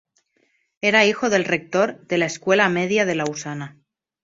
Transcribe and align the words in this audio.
Era 0.81 1.05
hijo 1.05 1.29
del 1.29 1.45
rector 1.45 2.07
de 2.07 2.17
la 2.17 2.25
escuela 2.25 2.67
media 2.69 3.03
en 3.03 3.17
Lausana. 3.19 3.77